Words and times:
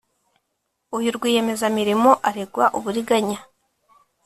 uyu 0.97 1.09
rwiyemezamirimo 1.17 2.11
aregwa 2.29 2.65
uburiganya 2.77 3.39